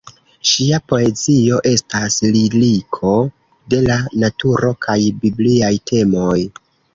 [0.51, 3.11] Ŝia poezio estas liriko
[3.75, 6.41] de la naturo kaj bibliaj temoj.